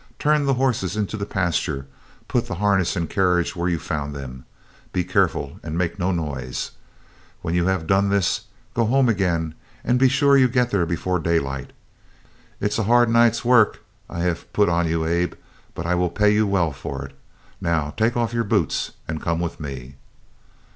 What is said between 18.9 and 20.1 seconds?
and come with me."